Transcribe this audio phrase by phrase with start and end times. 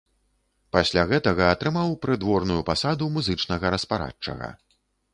[0.75, 4.55] Пасля гэтага атрымаў прыдворную пасаду музычнага распарадчага.